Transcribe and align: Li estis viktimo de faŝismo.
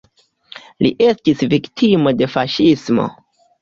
Li 0.85 0.91
estis 1.11 1.45
viktimo 1.53 2.17
de 2.19 2.33
faŝismo. 2.39 3.11